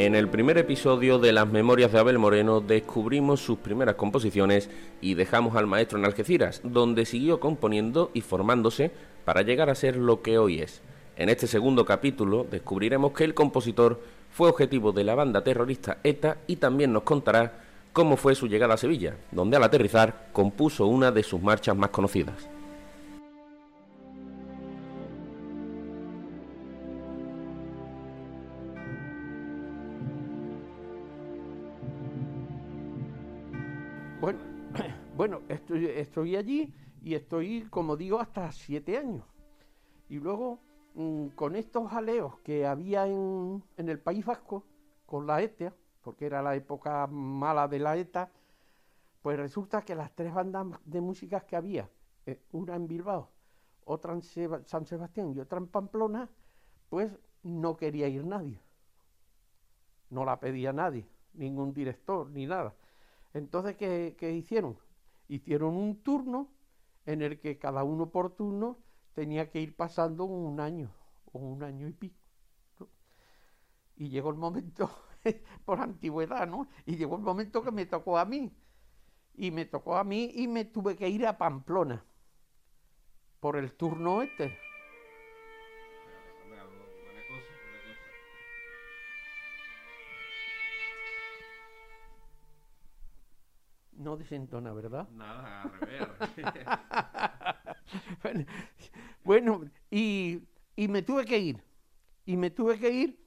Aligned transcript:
En 0.00 0.14
el 0.14 0.28
primer 0.28 0.56
episodio 0.58 1.18
de 1.18 1.32
las 1.32 1.48
Memorias 1.48 1.90
de 1.90 1.98
Abel 1.98 2.20
Moreno 2.20 2.60
descubrimos 2.60 3.40
sus 3.40 3.58
primeras 3.58 3.96
composiciones 3.96 4.70
y 5.00 5.14
dejamos 5.14 5.56
al 5.56 5.66
maestro 5.66 5.98
en 5.98 6.04
Algeciras, 6.04 6.60
donde 6.62 7.04
siguió 7.04 7.40
componiendo 7.40 8.12
y 8.14 8.20
formándose 8.20 8.92
para 9.24 9.42
llegar 9.42 9.70
a 9.70 9.74
ser 9.74 9.96
lo 9.96 10.22
que 10.22 10.38
hoy 10.38 10.60
es. 10.60 10.82
En 11.16 11.28
este 11.28 11.48
segundo 11.48 11.84
capítulo 11.84 12.46
descubriremos 12.48 13.10
que 13.10 13.24
el 13.24 13.34
compositor 13.34 14.00
fue 14.30 14.48
objetivo 14.48 14.92
de 14.92 15.02
la 15.02 15.16
banda 15.16 15.42
terrorista 15.42 15.98
ETA 16.04 16.36
y 16.46 16.54
también 16.54 16.92
nos 16.92 17.02
contará 17.02 17.54
cómo 17.92 18.16
fue 18.16 18.36
su 18.36 18.46
llegada 18.46 18.74
a 18.74 18.78
Sevilla, 18.78 19.16
donde 19.32 19.56
al 19.56 19.64
aterrizar 19.64 20.28
compuso 20.30 20.86
una 20.86 21.10
de 21.10 21.24
sus 21.24 21.42
marchas 21.42 21.76
más 21.76 21.90
conocidas. 21.90 22.48
Bueno 35.18 35.42
estoy, 35.48 36.36
allí 36.36 36.72
y 37.02 37.14
estoy, 37.14 37.66
como 37.70 37.96
digo, 37.96 38.20
hasta 38.20 38.52
siete 38.52 38.96
años. 38.98 39.24
Y 40.08 40.20
luego, 40.20 40.60
mm, 40.94 41.30
con 41.30 41.56
estos 41.56 41.90
jaleos 41.90 42.38
que 42.44 42.64
había 42.64 43.08
en, 43.08 43.64
el 43.76 43.98
País 43.98 44.24
Vasco, 44.24 44.64
con 45.06 45.26
la 45.26 45.42
ETA, 45.42 45.74
porque 46.02 46.26
era 46.26 46.40
la 46.40 46.54
época 46.54 47.08
mala 47.08 47.66
de 47.66 47.80
la 47.80 47.96
ETA, 47.96 48.30
pues 49.20 49.36
resulta 49.36 49.82
que 49.82 49.96
las 49.96 50.14
tres 50.14 50.32
bandas 50.32 50.66
de 50.84 51.00
músicas 51.00 51.42
que 51.42 51.56
había, 51.56 51.90
eh, 52.24 52.40
una 52.52 52.76
en 52.76 52.86
Bilbao, 52.86 53.28
otra 53.86 54.12
en 54.12 54.22
San 54.22 54.86
Sebastián 54.86 55.32
y 55.34 55.40
otra 55.40 55.58
en 55.58 55.66
Pamplona, 55.66 56.30
pues 56.88 57.18
no 57.42 57.76
quería 57.76 58.06
ir 58.06 58.24
nadie. 58.24 58.60
No 60.10 60.24
la 60.24 60.38
pedía 60.38 60.72
nadie, 60.72 61.08
ningún 61.34 61.74
director, 61.74 62.30
ni 62.30 62.46
nada. 62.46 62.72
Entonces, 63.34 63.76
¿qué, 63.76 64.14
qué 64.16 64.30
hicieron? 64.30 64.78
Hicieron 65.28 65.76
un 65.76 66.02
turno 66.02 66.50
en 67.04 67.22
el 67.22 67.38
que 67.38 67.58
cada 67.58 67.84
uno 67.84 68.10
por 68.10 68.34
turno 68.34 68.78
tenía 69.12 69.50
que 69.50 69.60
ir 69.60 69.76
pasando 69.76 70.24
un 70.24 70.60
año 70.60 70.90
o 71.32 71.38
un 71.38 71.62
año 71.62 71.86
y 71.86 71.92
pico. 71.92 72.18
Y 73.96 74.08
llegó 74.10 74.30
el 74.30 74.36
momento, 74.36 74.90
por 75.64 75.80
antigüedad, 75.80 76.46
¿no? 76.46 76.68
Y 76.86 76.96
llegó 76.96 77.16
el 77.16 77.22
momento 77.22 77.62
que 77.62 77.72
me 77.72 77.86
tocó 77.86 78.18
a 78.18 78.24
mí. 78.24 78.56
Y 79.34 79.50
me 79.50 79.64
tocó 79.64 79.96
a 79.96 80.04
mí 80.04 80.32
y 80.34 80.48
me 80.48 80.64
tuve 80.64 80.96
que 80.96 81.08
ir 81.08 81.26
a 81.26 81.38
Pamplona 81.38 82.04
por 83.40 83.56
el 83.56 83.72
turno 83.72 84.22
este. 84.22 84.56
No 93.98 94.16
desentona, 94.16 94.72
¿verdad? 94.72 95.08
Nada, 95.10 95.62
al 95.62 95.72
revés. 95.72 96.08
bueno, 98.22 98.46
bueno, 99.24 99.70
y, 99.90 100.40
y 100.76 100.88
me 100.88 101.02
tuve 101.02 101.24
que 101.24 101.38
ir. 101.38 101.62
Y 102.24 102.36
me 102.36 102.50
tuve 102.50 102.78
que 102.78 102.90
ir 102.90 103.18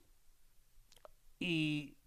y, 1.40 1.98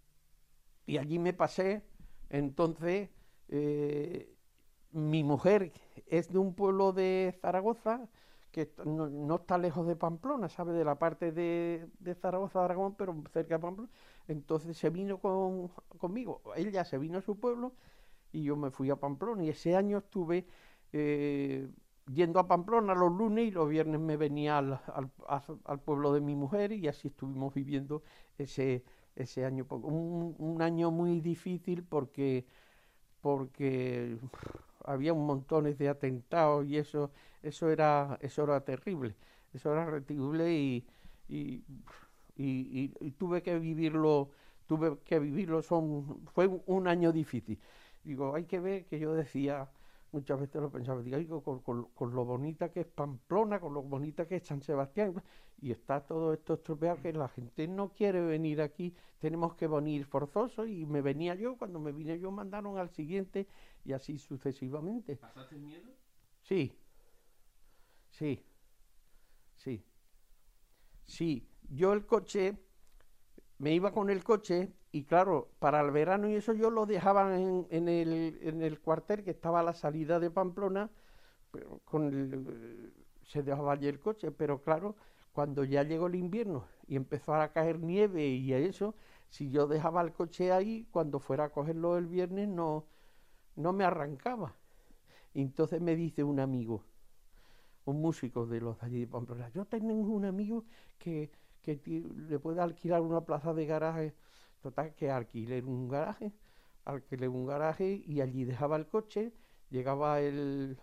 y 0.86 0.98
allí 0.98 1.18
me 1.18 1.32
pasé. 1.32 1.84
Entonces, 2.30 3.10
eh, 3.48 4.34
mi 4.92 5.24
mujer 5.24 5.72
es 6.06 6.30
de 6.32 6.38
un 6.38 6.54
pueblo 6.54 6.92
de 6.92 7.36
Zaragoza 7.40 8.08
que 8.52 8.72
no, 8.84 9.08
no 9.08 9.36
está 9.36 9.58
lejos 9.58 9.86
de 9.86 9.96
Pamplona, 9.96 10.48
¿sabe? 10.48 10.72
De 10.74 10.84
la 10.84 10.98
parte 10.98 11.32
de, 11.32 11.88
de 12.00 12.14
Zaragoza, 12.14 12.64
Aragón, 12.64 12.96
pero 12.96 13.14
cerca 13.32 13.56
de 13.56 13.60
Pamplona. 13.62 13.90
Entonces 14.28 14.76
se 14.78 14.90
vino 14.90 15.18
con, 15.20 15.68
conmigo. 15.98 16.42
Ella 16.56 16.84
se 16.84 16.98
vino 16.98 17.18
a 17.18 17.22
su 17.22 17.38
pueblo 17.40 17.74
y 18.34 18.42
yo 18.42 18.56
me 18.56 18.70
fui 18.70 18.90
a 18.90 18.96
Pamplona. 18.96 19.44
Y 19.44 19.50
ese 19.50 19.76
año 19.76 19.98
estuve 19.98 20.46
eh, 20.92 21.68
yendo 22.12 22.40
a 22.40 22.48
Pamplona 22.48 22.94
los 22.94 23.12
lunes 23.12 23.46
y 23.48 23.50
los 23.52 23.68
viernes 23.68 24.00
me 24.00 24.16
venía 24.16 24.58
al, 24.58 24.80
al, 25.64 25.80
pueblo 25.80 26.12
de 26.12 26.20
mi 26.20 26.34
mujer 26.34 26.72
y 26.72 26.88
así 26.88 27.08
estuvimos 27.08 27.54
viviendo 27.54 28.02
ese, 28.36 28.84
ese 29.14 29.44
año. 29.44 29.66
Un, 29.70 30.34
un 30.38 30.62
año 30.62 30.90
muy 30.90 31.20
difícil 31.20 31.84
porque, 31.84 32.44
porque 33.20 34.18
había 34.84 35.12
un 35.12 35.26
montones 35.26 35.78
de 35.78 35.88
atentados 35.88 36.66
y 36.66 36.76
eso, 36.76 37.12
eso, 37.42 37.70
era, 37.70 38.18
eso 38.20 38.44
era 38.44 38.60
terrible. 38.64 39.14
Eso 39.52 39.72
era 39.72 40.00
terrible 40.00 40.52
y, 40.52 40.84
y, 41.28 41.64
y 42.36 43.10
tuve 43.12 43.42
que 43.42 43.58
vivirlo 43.60 44.30
tuve 44.66 44.98
que 45.04 45.18
vivirlo, 45.18 45.62
son, 45.62 46.24
fue 46.34 46.48
un 46.66 46.88
año 46.88 47.12
difícil. 47.12 47.58
Digo, 48.04 48.34
hay 48.34 48.44
que 48.44 48.60
ver 48.60 48.86
que 48.86 48.98
yo 48.98 49.14
decía, 49.14 49.70
muchas 50.12 50.38
veces 50.38 50.60
lo 50.60 50.70
pensaba, 50.70 51.00
digo, 51.02 51.42
con, 51.42 51.60
con, 51.60 51.86
con, 51.94 52.14
lo 52.14 52.24
bonita 52.24 52.70
que 52.70 52.80
es 52.80 52.86
Pamplona, 52.86 53.58
con 53.58 53.72
lo 53.72 53.82
bonita 53.82 54.28
que 54.28 54.36
es 54.36 54.46
San 54.46 54.62
Sebastián, 54.62 55.22
y 55.60 55.70
está 55.70 56.04
todo 56.06 56.34
esto 56.34 56.54
estropeado 56.54 57.00
que 57.00 57.12
la 57.14 57.28
gente 57.28 57.66
no 57.66 57.92
quiere 57.92 58.20
venir 58.20 58.60
aquí, 58.60 58.94
tenemos 59.18 59.54
que 59.54 59.66
venir 59.66 60.04
forzosos, 60.04 60.68
y 60.68 60.84
me 60.84 61.00
venía 61.00 61.34
yo, 61.34 61.56
cuando 61.56 61.80
me 61.80 61.92
vine 61.92 62.18
yo 62.18 62.30
mandaron 62.30 62.76
al 62.76 62.90
siguiente, 62.90 63.48
y 63.84 63.92
así 63.92 64.18
sucesivamente. 64.18 65.16
¿Pasaste 65.16 65.56
miedo? 65.56 65.90
Sí, 66.42 66.78
sí, 68.10 68.44
sí, 69.56 69.82
sí. 71.06 71.48
Yo 71.70 71.94
el 71.94 72.04
coche, 72.04 72.58
me 73.58 73.72
iba 73.74 73.90
con 73.92 74.10
el 74.10 74.22
coche 74.22 74.74
y 74.94 75.02
claro, 75.02 75.50
para 75.58 75.80
el 75.80 75.90
verano 75.90 76.28
y 76.28 76.36
eso 76.36 76.52
yo 76.52 76.70
lo 76.70 76.86
dejaba 76.86 77.36
en, 77.36 77.66
en, 77.70 77.88
el, 77.88 78.38
en 78.42 78.62
el 78.62 78.78
cuartel 78.80 79.24
que 79.24 79.32
estaba 79.32 79.58
a 79.58 79.62
la 79.64 79.74
salida 79.74 80.20
de 80.20 80.30
Pamplona, 80.30 80.88
pero 81.50 81.80
con 81.84 82.04
el, 82.06 82.94
se 83.24 83.42
dejaba 83.42 83.72
allí 83.72 83.88
el 83.88 83.98
coche, 83.98 84.30
pero 84.30 84.62
claro, 84.62 84.94
cuando 85.32 85.64
ya 85.64 85.82
llegó 85.82 86.06
el 86.06 86.14
invierno 86.14 86.68
y 86.86 86.94
empezó 86.94 87.34
a 87.34 87.52
caer 87.52 87.80
nieve 87.80 88.28
y 88.28 88.52
eso, 88.52 88.94
si 89.30 89.50
yo 89.50 89.66
dejaba 89.66 90.00
el 90.02 90.12
coche 90.12 90.52
ahí, 90.52 90.86
cuando 90.92 91.18
fuera 91.18 91.46
a 91.46 91.48
cogerlo 91.50 91.98
el 91.98 92.06
viernes 92.06 92.48
no, 92.48 92.86
no 93.56 93.72
me 93.72 93.84
arrancaba. 93.84 94.54
Y 95.34 95.42
entonces 95.42 95.80
me 95.80 95.96
dice 95.96 96.24
un 96.24 96.40
amigo, 96.40 96.84
un 97.84 98.00
músico 98.00 98.46
de 98.46 98.60
los 98.60 98.78
de 98.80 98.86
allí 98.86 99.00
de 99.00 99.06
Pamplona, 99.06 99.50
yo 99.50 99.64
tengo 99.66 99.92
un 99.94 100.24
amigo 100.24 100.64
que, 100.98 101.30
que 101.62 101.80
le 102.28 102.38
puede 102.38 102.60
alquilar 102.60 103.00
una 103.02 103.22
plaza 103.22 103.52
de 103.54 103.66
garaje 103.66 104.14
Total, 104.64 104.94
que 104.94 105.10
alquilé 105.10 105.62
un 105.62 105.88
garaje, 105.88 106.32
alquilé 106.86 107.28
un 107.28 107.44
garaje 107.44 108.02
y 108.06 108.22
allí 108.22 108.44
dejaba 108.44 108.76
el 108.76 108.86
coche, 108.88 109.34
llegaba 109.68 110.20
el, 110.20 110.78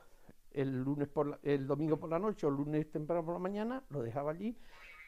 el 0.52 0.84
lunes 0.84 1.08
por 1.08 1.40
el 1.42 1.66
domingo 1.66 2.00
por 2.00 2.12
la 2.12 2.20
noche 2.20 2.46
o 2.46 2.50
el 2.50 2.58
lunes 2.58 2.91
temprano 2.91 3.25
por 3.25 3.34
la 3.34 3.40
mañana, 3.40 3.84
lo 3.90 4.03
dejaba 4.03 4.31
allí 4.31 4.56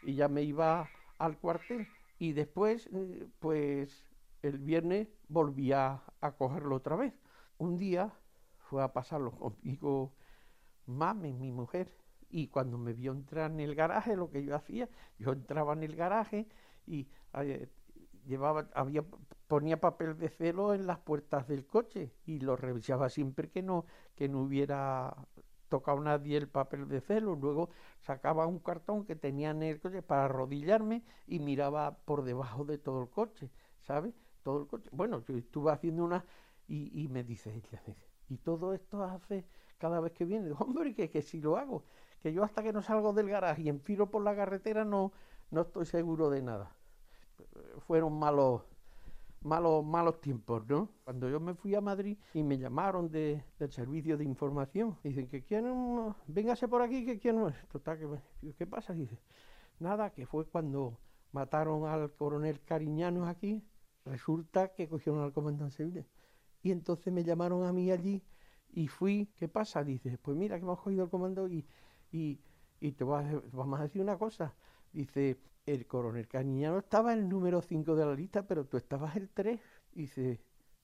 y 0.02 0.16
ya 0.16 0.28
me 0.28 0.42
iba 0.42 0.90
al 1.20 1.38
cuartel 1.38 1.88
y 2.18 2.34
después 2.34 2.90
eh, 2.92 3.28
pues 3.40 4.08
el 4.42 4.58
viernes 4.58 5.08
volvía 5.28 6.02
a 6.22 6.32
cogerlo 6.32 6.76
otra 6.78 6.96
vez. 6.96 7.14
Un 7.60 7.78
día 7.78 8.12
fue 8.58 8.82
a 8.84 8.92
pasarlo 8.92 9.32
conmigo 9.34 10.16
mami, 10.88 11.34
mi 11.34 11.52
mujer, 11.52 11.94
y 12.30 12.48
cuando 12.48 12.78
me 12.78 12.94
vio 12.94 13.12
entrar 13.12 13.52
en 13.52 13.60
el 13.60 13.76
garaje, 13.76 14.16
lo 14.16 14.30
que 14.32 14.44
yo 14.44 14.56
hacía, 14.56 14.90
yo 15.20 15.32
entraba 15.32 15.74
en 15.74 15.84
el 15.84 15.96
garaje 15.96 16.48
y 16.88 17.08
eh, 17.36 17.70
llevaba, 18.26 18.70
había, 18.74 19.04
ponía 19.48 19.80
papel 19.80 20.18
de 20.18 20.30
celo 20.30 20.74
en 20.74 20.88
las 20.88 21.00
puertas 21.00 21.48
del 21.48 21.66
coche 21.66 22.14
y 22.26 22.40
lo 22.40 22.56
revisaba 22.56 23.10
siempre 23.10 23.50
que 23.50 23.62
no, 23.62 23.86
que 24.16 24.30
no 24.30 24.42
hubiera 24.42 25.16
tocado 25.70 26.00
nadie 26.02 26.38
el 26.38 26.48
papel 26.50 26.88
de 26.88 27.02
celo. 27.02 27.36
Luego 27.36 27.70
sacaba 28.00 28.48
un 28.48 28.60
cartón 28.60 29.06
que 29.06 29.16
tenía 29.16 29.52
en 29.52 29.64
el 29.64 29.80
coche 29.80 30.02
para 30.02 30.26
arrodillarme 30.26 31.04
y 31.28 31.40
miraba 31.40 31.98
por 32.06 32.24
debajo 32.24 32.66
de 32.66 32.78
todo 32.78 33.02
el 33.02 33.10
coche, 33.10 33.50
¿sabes? 33.82 34.14
Todo 34.44 34.60
el 34.62 34.68
coche. 34.68 34.90
Bueno, 34.92 35.24
yo 35.26 35.38
estuve 35.38 35.72
haciendo 35.72 36.04
una 36.04 36.26
y, 36.68 37.04
y 37.04 37.08
me 37.08 37.24
dice 37.24 37.62
y 38.30 38.38
todo 38.38 38.74
esto 38.74 39.04
hace 39.04 39.46
cada 39.78 40.00
vez 40.00 40.14
que 40.14 40.26
viene. 40.26 40.52
Hombre, 40.60 40.94
que, 40.96 41.10
que 41.10 41.22
si 41.22 41.42
lo 41.42 41.58
hago, 41.58 41.84
que 42.22 42.34
yo 42.34 42.44
hasta 42.44 42.64
que 42.64 42.74
no 42.74 42.82
salgo 42.82 43.14
del 43.14 43.30
garaje 43.30 43.64
y 43.64 43.70
enfilo 43.70 44.10
por 44.10 44.24
la 44.24 44.36
carretera 44.36 44.86
no, 44.86 45.12
no 45.52 45.62
estoy 45.62 45.86
seguro 45.86 46.30
de 46.30 46.42
nada 46.42 46.76
fueron 47.88 48.18
malos, 48.18 48.62
malos, 49.42 49.86
malos 49.86 50.22
tiempos, 50.22 50.66
¿no? 50.68 50.90
Cuando 51.04 51.30
yo 51.30 51.40
me 51.40 51.54
fui 51.54 51.76
a 51.76 51.82
Madrid 51.82 52.18
y 52.34 52.44
me 52.44 52.58
llamaron 52.58 53.10
de, 53.12 53.44
del 53.60 53.72
servicio 53.72 54.18
de 54.18 54.26
información, 54.26 54.98
dicen 55.04 55.28
que 55.28 55.44
quieren, 55.44 56.14
véngase 56.28 56.68
por 56.68 56.82
aquí, 56.82 57.06
que 57.06 57.20
quieren, 57.20 57.54
total, 57.72 58.00
que, 58.00 58.54
¿qué 58.54 58.68
pasa? 58.68 58.94
Dice, 58.94 59.20
nada, 59.80 60.12
que 60.12 60.26
fue 60.26 60.46
cuando 60.46 60.98
mataron 61.32 61.86
al 61.86 62.12
coronel 62.14 62.62
Cariñanos 62.62 63.28
aquí, 63.28 63.64
resulta 64.06 64.74
que 64.74 64.88
cogieron 64.88 65.22
al 65.22 65.34
comandante 65.34 65.76
civil. 65.76 66.06
Y 66.62 66.72
entonces 66.72 67.12
me 67.12 67.24
llamaron 67.24 67.66
a 67.66 67.74
mí 67.74 67.92
allí 67.92 68.24
y 68.72 68.88
fui, 68.88 69.30
¿qué 69.36 69.48
pasa? 69.48 69.84
Dice, 69.84 70.18
pues 70.18 70.38
mira 70.38 70.58
que 70.58 70.64
hemos 70.64 70.80
cogido 70.80 71.04
el 71.04 71.10
comando 71.10 71.48
y, 71.48 71.66
y, 72.12 72.40
te 72.92 73.04
vas, 73.04 73.26
vamos 73.52 73.80
a 73.80 73.84
decir 73.84 74.02
una 74.02 74.18
cosa. 74.18 74.56
Dice, 74.92 75.40
el 75.66 75.88
coronel 75.88 76.28
Cañano 76.28 76.80
estaba 76.80 77.14
en 77.14 77.20
el 77.20 77.30
número 77.30 77.62
5 77.62 77.96
de 77.96 78.06
la 78.06 78.14
lista, 78.14 78.46
pero 78.46 78.66
tú 78.66 78.78
estabas 78.78 79.16
el 79.16 79.30
3. 79.30 79.60
Y 79.94 80.02
dice, 80.02 80.42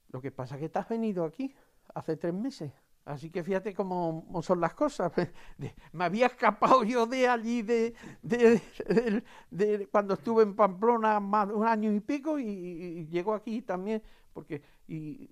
lo 0.10 0.22
que 0.22 0.31
pasa 0.31 0.56
es 0.56 0.62
que 0.62 0.70
te 0.70 0.80
has 0.80 0.90
venido 0.90 1.24
aquí 1.26 1.54
hace 1.94 2.18
tres 2.18 2.34
meses. 2.34 2.72
Así 3.06 3.31
que 3.31 3.44
fíjate 3.44 3.74
cómo, 3.74 4.24
son 4.44 4.62
las 4.62 4.74
cosas. 4.76 5.12
me 5.94 6.04
había 6.04 6.28
escapado 6.28 6.84
yo 6.84 7.08
de 7.08 7.28
allí, 7.28 7.64
de, 7.64 7.96
cuando 9.92 10.14
estuve 10.14 10.44
en 10.44 10.56
Pamplona 10.56 11.20
más 11.20 11.50
un 11.50 11.66
año 11.66 11.92
y 11.92 12.00
pico, 12.02 12.38
y, 12.40 13.08
llego 13.08 13.34
aquí 13.34 13.62
también, 13.62 14.04
porque 14.31 14.62
y, 14.88 15.30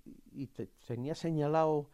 tenía 0.87 1.13
señalado 1.13 1.89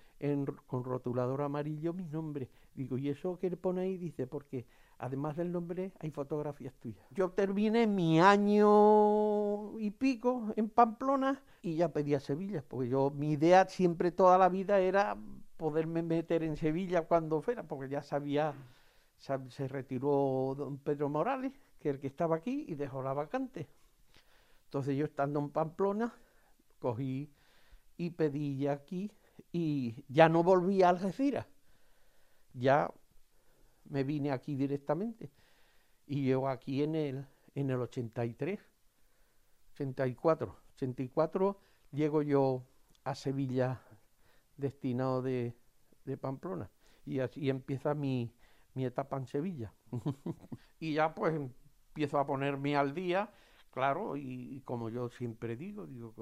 con 0.68 0.86
rotulador 0.86 1.42
amarillo 1.42 1.92
mi 1.92 2.08
nombre. 2.08 2.50
Digo, 2.74 2.98
¿y 2.98 3.10
eso 3.10 3.38
qué 3.38 3.50
le 3.50 3.58
pone 3.58 3.82
ahí? 3.82 3.98
Dice, 3.98 4.26
porque 4.26 4.66
además 4.98 5.36
del 5.36 5.52
nombre 5.52 5.92
hay 6.00 6.12
fotografías 6.12 6.74
tuyas. 6.76 7.06
Yo 7.12 7.32
terminé 7.32 7.88
mi 7.88 8.20
año 8.20 9.80
y 9.80 9.92
pico 9.92 10.54
en 10.56 10.70
Pamplona 10.70 11.42
y 11.62 11.76
ya 11.76 11.92
pedí 11.92 12.14
a 12.14 12.20
Sevilla, 12.20 12.64
porque 12.68 12.90
yo, 12.90 13.12
mi 13.12 13.32
idea 13.32 13.68
siempre 13.68 14.12
toda 14.12 14.38
la 14.38 14.50
vida 14.50 14.80
era 14.80 15.18
poderme 15.58 16.04
meter 16.04 16.44
en 16.44 16.58
Sevilla 16.58 17.04
cuando 17.04 17.42
fuera, 17.42 17.64
porque 17.64 17.90
ya 17.90 18.04
sabía, 18.04 18.54
se 19.18 19.68
retiró 19.68 20.56
don 20.58 20.78
Pedro 20.78 21.10
Morales, 21.10 21.54
que 21.80 21.90
es 21.90 21.96
el 21.96 22.02
que 22.02 22.08
estaba 22.08 22.36
aquí, 22.36 22.66
y 22.68 22.76
dejó 22.76 23.02
la 23.02 23.14
vacante. 23.14 23.70
Entonces 24.66 24.98
yo 24.98 25.06
estando 25.06 25.40
en 25.40 25.50
Pamplona, 25.50 26.14
cogí 26.80 27.32
y 27.96 28.10
pedí 28.10 28.58
ya 28.58 28.74
aquí, 28.74 29.12
y 29.52 30.04
ya 30.08 30.30
no 30.30 30.44
volví 30.44 30.84
a 30.84 30.90
Algeciras, 30.90 31.48
ya 32.54 32.92
me 33.86 34.04
vine 34.04 34.32
aquí 34.32 34.56
directamente. 34.56 35.32
Y 36.06 36.26
yo 36.26 36.48
aquí 36.48 36.84
en 36.84 36.96
el, 36.96 37.28
en 37.56 37.70
el 37.70 37.82
83, 37.82 38.60
84, 39.74 40.58
84 40.76 41.60
llego 41.92 42.22
yo 42.22 42.66
a 43.04 43.16
Sevilla 43.16 43.82
destinado 44.58 45.22
de, 45.22 45.56
Pamplona. 46.20 46.70
Y 47.06 47.20
así 47.20 47.50
empieza 47.50 47.94
mi, 47.94 48.34
etapa 48.76 49.18
en 49.18 49.28
Sevilla. 49.28 49.74
y 50.80 50.94
ya 50.94 51.14
pues 51.14 51.36
empiezo 51.36 52.20
a 52.20 52.26
ponerme 52.26 52.76
al 52.76 52.94
día, 52.94 53.32
claro, 53.72 54.16
y, 54.16 54.62
como 54.66 54.90
yo 54.90 55.10
siempre 55.10 55.56
digo, 55.56 55.86
digo, 55.86 56.14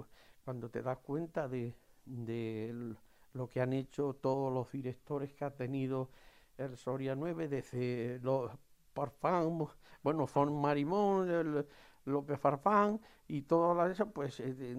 cuando 0.44 0.70
te 0.70 0.82
das 0.82 1.00
cuenta 1.00 1.48
de, 1.48 1.76
de 2.06 2.96
lo 3.34 3.50
que 3.50 3.62
han 3.62 3.74
hecho 3.74 4.14
todos 4.14 4.54
los 4.54 4.72
directores 4.72 5.34
que 5.34 5.46
ha 5.46 5.56
tenido 5.56 6.10
el 6.58 6.78
Soria 6.78 7.16
9, 7.16 7.48
desde 7.48 8.20
los 8.22 8.52
Parfán, 8.94 9.68
bueno, 10.04 10.28
Fon 10.28 10.60
Marimón, 10.60 11.30
el 11.30 11.66
López 12.06 12.40
Farfán 12.40 13.00
y 13.28 13.44
todo 13.44 13.86
eso, 13.86 14.10
pues 14.12 14.40
eh, 14.40 14.76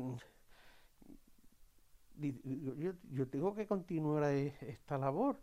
yo, 3.10 3.28
tengo 3.28 3.54
que 3.54 3.66
continuar 3.66 4.24
e, 4.24 4.54
esta 4.60 4.98
labor. 4.98 5.38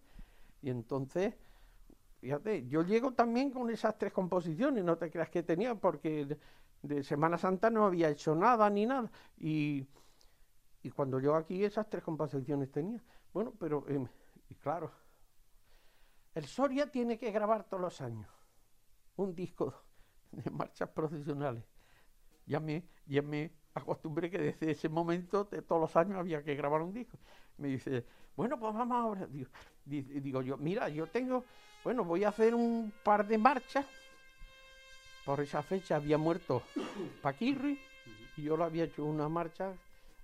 Y 0.62 0.70
entonces, 0.70 1.34
fíjate, 2.20 2.68
yo 2.68 2.84
llego 2.84 3.14
también 3.14 3.52
con 3.52 3.70
esas 3.70 3.98
tres 3.98 4.14
composiciones, 4.14 4.84
no 4.84 4.98
te 4.98 5.10
creas 5.10 5.30
que 5.30 5.44
tenía, 5.44 5.76
porque 5.76 6.38
de, 6.82 7.04
Semana 7.04 7.38
Santa 7.38 7.70
no 7.70 7.86
había 7.86 8.10
hecho 8.10 8.36
nada 8.36 8.70
ni 8.70 8.86
nada. 8.86 9.12
Y, 9.38 9.88
y 10.84 10.90
cuando 10.92 11.20
yo 11.20 11.36
aquí 11.36 11.64
esas 11.64 11.90
tres 11.90 12.04
composiciones 12.04 12.72
tenía. 12.72 13.02
Bueno, 13.34 13.54
pero, 13.60 13.86
em, 13.88 14.08
y 14.50 14.56
claro, 14.56 14.92
el 16.40 16.48
Soria 16.48 16.90
tiene 16.90 17.18
que 17.18 17.32
grabar 17.32 17.66
todos 17.66 17.82
los 17.82 18.02
años 18.02 18.28
un 19.18 19.36
disco 19.36 19.74
de 20.32 20.50
marchas 20.50 20.90
profesionales. 20.90 21.66
Ya 22.46 22.62
me, 22.62 22.86
ya 23.06 23.22
me 23.22 23.52
acostumbré 23.74 24.32
que 24.32 24.38
desde 24.38 24.72
ese 24.72 24.88
momento, 24.88 25.44
de 25.44 25.62
todos 25.62 25.82
los 25.82 25.96
años, 25.98 26.18
había 26.18 26.42
que 26.42 26.56
grabar 26.56 26.82
un 26.82 26.94
disco. 26.94 27.18
Me 27.58 27.68
dice, 27.68 28.06
bueno, 28.38 28.58
pues 28.58 28.74
vamos 28.74 28.98
ahora. 28.98 29.28
Digo, 29.28 29.50
digo 29.86 30.42
yo, 30.42 30.58
mira, 30.58 30.88
yo 30.88 31.08
tengo, 31.08 31.44
bueno, 31.84 32.06
voy 32.06 32.24
a 32.24 32.30
hacer 32.30 32.56
un 32.56 32.94
par 33.04 33.28
de 33.28 33.38
marchas. 33.38 33.86
Por 35.26 35.42
esa 35.42 35.62
fecha 35.62 35.98
había 35.98 36.18
muerto 36.18 36.64
Paquirri 37.22 37.78
y 38.38 38.44
yo 38.44 38.56
le 38.56 38.64
había 38.64 38.86
hecho 38.86 39.04
una 39.04 39.28
marcha 39.28 39.74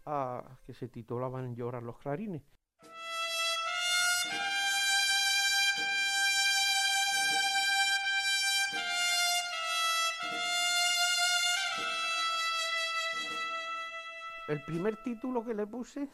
a, 0.06 0.40
ah, 0.40 0.58
que 0.66 0.74
se 0.74 0.88
titulaban 0.88 1.56
Llorar 1.56 1.84
los 1.84 1.98
clarines. 1.98 2.42
El 14.48 14.62
primer 14.62 14.98
título 14.98 15.44
que 15.44 15.56
le 15.56 15.66
puse, 15.66 16.08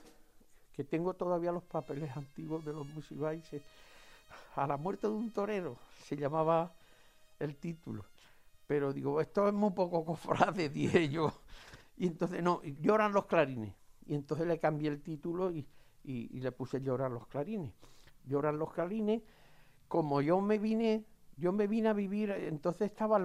que 0.71 0.85
tengo 0.85 1.13
todavía 1.13 1.51
los 1.51 1.63
papeles 1.63 2.15
antiguos 2.15 2.63
de 2.63 2.71
los 2.71 2.87
musicales, 2.87 3.43
a 4.55 4.65
la 4.67 4.77
muerte 4.77 5.07
de 5.07 5.13
un 5.13 5.31
torero, 5.31 5.77
se 6.05 6.15
llamaba 6.15 6.73
el 7.39 7.57
título. 7.57 8.05
Pero 8.67 8.93
digo, 8.93 9.19
esto 9.19 9.49
es 9.49 9.53
muy 9.53 9.71
poco 9.71 10.05
cofrade, 10.05 10.69
dije 10.69 11.09
yo. 11.09 11.33
Y 11.97 12.07
entonces, 12.07 12.41
no, 12.41 12.61
lloran 12.63 13.11
los 13.11 13.25
clarines. 13.25 13.75
Y 14.05 14.15
entonces 14.15 14.47
le 14.47 14.59
cambié 14.59 14.89
el 14.89 15.01
título 15.01 15.51
y, 15.51 15.67
le 16.03 16.51
puse 16.53 16.81
lloran 16.81 17.13
los 17.13 17.27
clarines. 17.27 17.73
Lloran 18.25 18.57
los 18.57 18.71
clarines. 18.71 19.23
Como 19.89 20.21
yo 20.21 20.39
me 20.39 20.57
vine, 20.57 21.03
yo 21.35 21.51
me 21.51 21.67
vine 21.67 21.89
a 21.89 21.93
vivir, 21.93 22.31
entonces 22.31 22.89
estaba 22.89 23.17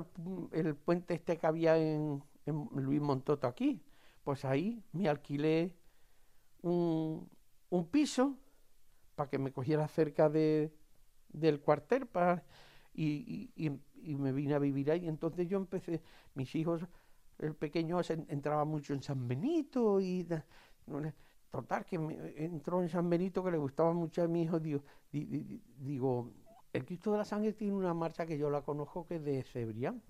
el, 0.51 0.75
puente 0.75 1.15
este 1.15 1.39
que 1.39 1.47
había 1.47 1.79
en, 1.79 2.25
en 2.45 2.69
Luis 2.75 3.01
Montoto 3.01 3.47
aquí 3.47 3.81
pues 4.27 4.45
ahí 4.45 4.83
me 4.91 5.09
alquilé 5.09 5.73
un, 6.61 7.31
piso 7.93 8.37
para 9.15 9.31
que 9.31 9.39
me 9.39 9.53
cogiera 9.53 9.87
cerca 9.87 10.29
de, 10.29 10.75
del 11.29 11.61
cuartel 11.61 12.09
para, 12.09 12.43
y, 12.93 13.53
me 14.03 14.33
vine 14.33 14.55
a 14.55 14.59
vivir 14.59 14.91
ahí. 14.91 15.07
Entonces 15.07 15.47
yo 15.47 15.59
empecé, 15.59 16.03
mis 16.35 16.53
hijos, 16.57 16.85
el 17.39 17.55
pequeño 17.55 18.01
entraba 18.27 18.65
mucho 18.65 18.95
en 18.95 19.03
San 19.05 19.29
Benito 19.29 20.01
y 20.01 20.27
total 21.53 21.85
que 21.85 21.95
entró 22.35 22.83
en 22.83 22.89
San 22.89 23.09
Benito 23.09 23.45
que 23.45 23.53
le 23.53 23.59
gustaba 23.59 23.93
mucho 23.93 24.25
a 24.25 24.27
mi 24.27 24.43
hijo. 24.43 24.59
Digo, 24.59 24.83
digo, 25.13 26.33
el 26.73 26.85
Cristo 26.85 27.13
de 27.13 27.19
la 27.19 27.25
Sangre 27.25 27.53
tiene 27.53 27.75
una 27.75 27.95
marcha 27.95 28.27
que 28.27 28.37
yo 28.37 28.51
la 28.51 28.63
conozco 28.63 29.07
que 29.07 29.17
es 29.17 29.25
de 29.25 29.45
Cebrián. 29.45 30.03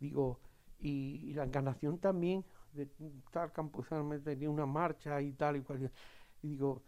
Digo, 0.00 0.40
y 0.78 1.34
la 1.34 1.44
encarnación 1.44 1.98
también 1.98 2.42
de 2.76 2.88
tal 3.30 3.52
me 4.04 4.18
tenía 4.20 4.50
una 4.50 4.66
marcha 4.66 5.20
y 5.20 5.32
tal 5.32 5.56
y 5.56 5.62
cual. 5.62 5.90
Y 6.42 6.48
digo, 6.48 6.82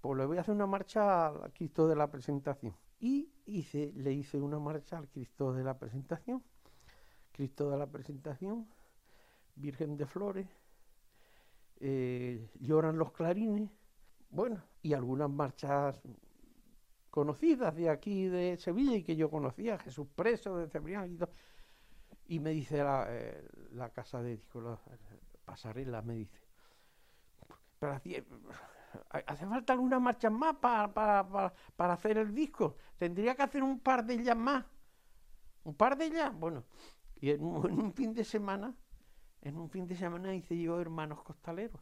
pues 0.00 0.18
le 0.18 0.26
voy 0.26 0.38
a 0.38 0.42
hacer 0.42 0.54
una 0.54 0.66
marcha 0.66 1.28
al 1.28 1.52
Cristo 1.52 1.88
de 1.88 1.96
la 1.96 2.10
presentación. 2.10 2.74
Y 3.00 3.30
hice, 3.46 3.92
le 3.96 4.12
hice 4.12 4.40
una 4.40 4.58
marcha 4.58 4.98
al 4.98 5.08
Cristo 5.08 5.52
de 5.52 5.64
la 5.64 5.78
presentación. 5.78 6.42
Cristo 7.32 7.70
de 7.70 7.78
la 7.78 7.86
presentación, 7.86 8.68
Virgen 9.56 9.96
de 9.96 10.06
Flores, 10.06 10.46
eh, 11.80 12.50
lloran 12.60 12.98
los 12.98 13.12
clarines, 13.12 13.70
bueno, 14.30 14.62
y 14.82 14.92
algunas 14.92 15.30
marchas 15.30 16.02
conocidas 17.10 17.74
de 17.74 17.88
aquí 17.88 18.26
de 18.26 18.56
Sevilla 18.58 18.96
y 18.96 19.02
que 19.02 19.16
yo 19.16 19.30
conocía, 19.30 19.78
Jesús 19.78 20.06
Preso 20.14 20.56
de 20.56 20.68
Cebrián 20.68 21.12
y 21.12 21.16
todo. 21.16 21.30
Y 22.28 22.38
me 22.38 22.50
dice 22.50 22.78
la, 22.78 23.06
eh, 23.08 23.42
casa 23.94 24.22
de 24.22 24.38
pasarela, 25.44 26.02
me 26.02 26.14
dice. 26.14 26.40
Pero 27.78 28.00
hace 29.26 29.46
falta 29.46 29.72
alguna 29.72 29.98
marcha 29.98 30.30
más 30.30 30.56
para, 30.56 31.52
hacer 31.78 32.18
el 32.18 32.34
disco. 32.34 32.76
Tendría 32.98 33.34
que 33.34 33.42
hacer 33.42 33.62
un 33.62 33.80
par 33.80 34.04
de 34.04 34.14
ellas 34.14 34.36
más. 34.36 34.64
Un 35.64 35.74
par 35.74 35.96
de 35.96 36.06
ellas. 36.06 36.32
Bueno, 36.34 36.64
y 37.20 37.30
en 37.30 37.42
un 37.42 37.92
fin 37.92 38.12
de 38.12 38.24
semana, 38.24 38.74
en 39.42 39.56
un 39.56 39.70
fin 39.70 39.86
de 39.86 39.96
semana 39.96 40.34
hice 40.34 40.58
yo 40.58 40.80
Hermanos 40.80 41.22
Costaleros. 41.22 41.80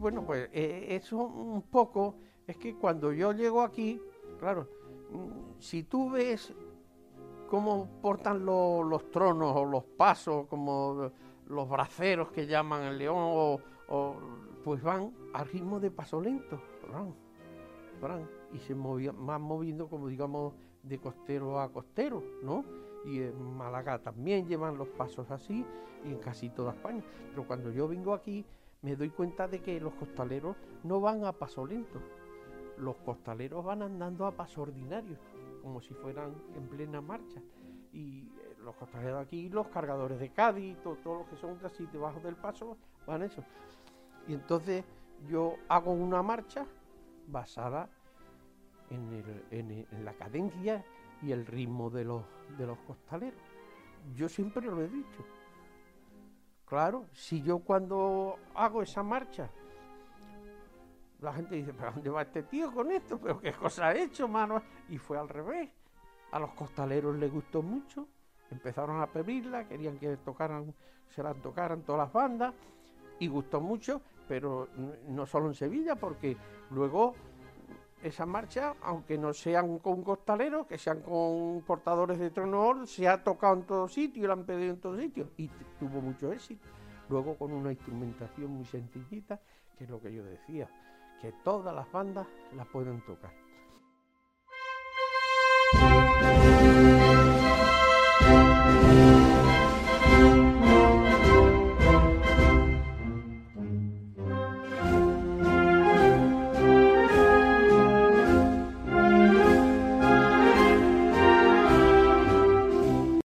Bueno, 0.00 0.24
pues 0.24 0.48
eh, 0.52 0.86
eso 0.90 1.18
un 1.18 1.62
poco 1.62 2.16
es 2.46 2.56
que 2.56 2.74
cuando 2.74 3.12
yo 3.12 3.32
llego 3.32 3.62
aquí, 3.62 4.00
claro, 4.38 4.66
mm, 5.12 5.60
si 5.60 5.84
tú 5.84 6.10
ves 6.10 6.54
cómo 7.48 8.00
portan 8.00 8.44
los 8.44 9.10
tronos 9.10 9.54
o 9.54 9.64
los 9.64 9.84
pasos, 9.84 10.46
como 10.46 11.10
los 11.46 11.68
braceros 11.68 12.30
que 12.30 12.46
llaman 12.46 12.84
el 12.84 12.98
león, 12.98 13.16
o, 13.18 14.16
pues 14.64 14.82
van 14.82 15.12
al 15.32 15.48
ritmo 15.48 15.80
de 15.80 15.90
paso 15.90 16.20
lento, 16.20 16.60
y 18.52 18.58
se 18.58 18.74
movían, 18.74 19.26
van 19.26 19.42
moviendo 19.42 19.88
como 19.88 20.08
digamos 20.08 20.54
de 20.82 20.98
costero 20.98 21.60
a 21.60 21.70
costero, 21.70 22.22
¿no? 22.42 22.64
y 23.04 23.22
en 23.22 23.56
Málaga 23.56 23.98
también 23.98 24.46
llevan 24.46 24.76
los 24.76 24.88
pasos 24.88 25.30
así 25.30 25.64
y 26.04 26.08
en 26.08 26.18
casi 26.18 26.50
toda 26.50 26.72
España. 26.72 27.02
Pero 27.30 27.46
cuando 27.46 27.70
yo 27.70 27.88
vengo 27.88 28.12
aquí 28.12 28.44
me 28.82 28.96
doy 28.96 29.10
cuenta 29.10 29.46
de 29.46 29.60
que 29.60 29.78
los 29.80 29.94
costaleros 29.94 30.56
no 30.84 31.00
van 31.00 31.24
a 31.24 31.32
paso 31.32 31.66
lento. 31.66 32.00
Los 32.78 32.96
costaleros 32.96 33.64
van 33.64 33.82
andando 33.82 34.26
a 34.26 34.32
paso 34.32 34.62
ordinario, 34.62 35.18
como 35.62 35.80
si 35.80 35.92
fueran 35.94 36.34
en 36.54 36.66
plena 36.68 37.00
marcha. 37.00 37.40
Y 37.92 38.22
eh, 38.22 38.56
los 38.64 38.74
costaleros 38.76 39.22
aquí, 39.22 39.48
los 39.50 39.68
cargadores 39.68 40.18
de 40.18 40.30
Cádiz, 40.30 40.78
todos 40.82 40.98
los 41.04 41.26
que 41.28 41.36
son 41.36 41.58
así 41.64 41.86
debajo 41.92 42.20
del 42.20 42.36
paso, 42.36 42.78
van 43.06 43.22
eso. 43.22 43.44
Y 44.26 44.32
entonces 44.32 44.84
yo 45.28 45.56
hago 45.68 45.92
una 45.92 46.22
marcha 46.22 46.64
basada 47.26 47.88
en, 48.90 49.86
la 50.04 50.14
cadencia 50.14 50.84
y 51.22 51.32
el 51.32 51.46
ritmo 51.46 51.90
de 51.90 52.04
los 52.04 52.24
costaleros. 52.86 53.40
Yo 54.14 54.28
siempre 54.28 54.66
lo 54.66 54.80
he 54.80 54.88
dicho. 54.88 55.24
Claro, 56.70 57.06
si 57.12 57.42
yo 57.42 57.58
cuando 57.58 58.38
hago 58.54 58.80
esa 58.80 59.02
marcha, 59.02 59.50
la 61.18 61.32
gente 61.32 61.56
dice, 61.56 61.74
¿pero 61.74 61.90
dónde 61.90 62.10
va 62.10 62.22
este 62.22 62.44
tío 62.44 62.72
con 62.72 62.92
esto? 62.92 63.18
¿Pero 63.18 63.40
qué 63.40 63.52
cosa 63.52 63.88
ha 63.88 63.94
hecho, 63.96 64.28
mano? 64.28 64.62
Y 64.88 64.96
fue 64.96 65.18
al 65.18 65.28
revés. 65.28 65.68
A 66.30 66.38
los 66.38 66.52
costaleros 66.52 67.16
les 67.16 67.32
gustó 67.32 67.60
mucho, 67.60 68.06
empezaron 68.52 69.02
a 69.02 69.08
pedirla, 69.08 69.66
querían 69.66 69.98
que 69.98 70.16
tocaran, 70.18 70.72
se 71.08 71.24
la 71.24 71.34
tocaran 71.34 71.82
todas 71.82 72.02
las 72.02 72.12
bandas, 72.12 72.54
y 73.18 73.26
gustó 73.26 73.60
mucho, 73.60 74.00
pero 74.28 74.68
no 75.08 75.26
solo 75.26 75.48
en 75.48 75.54
Sevilla, 75.54 75.96
porque 75.96 76.36
luego 76.70 77.16
esa 78.02 78.26
marcha, 78.26 78.74
aunque 78.82 79.18
no 79.18 79.32
sean 79.32 79.78
con 79.78 80.02
costaleros, 80.02 80.66
que 80.66 80.78
sean 80.78 81.02
con 81.02 81.62
portadores 81.66 82.18
de 82.18 82.30
trono, 82.30 82.86
se 82.86 83.08
ha 83.08 83.22
tocado 83.22 83.54
en 83.54 83.62
todos 83.64 83.92
sitios, 83.92 84.26
la 84.26 84.34
han 84.34 84.44
pedido 84.44 84.74
en 84.74 84.80
todos 84.80 84.98
sitios 84.98 85.28
y 85.36 85.48
tuvo 85.78 86.00
mucho 86.00 86.32
éxito. 86.32 86.66
Luego 87.08 87.36
con 87.36 87.52
una 87.52 87.72
instrumentación 87.72 88.50
muy 88.50 88.64
sencillita, 88.64 89.40
que 89.76 89.84
es 89.84 89.90
lo 89.90 90.00
que 90.00 90.14
yo 90.14 90.24
decía, 90.24 90.68
que 91.20 91.32
todas 91.44 91.74
las 91.74 91.90
bandas 91.90 92.26
la 92.56 92.64
pueden 92.64 93.04
tocar. 93.04 93.49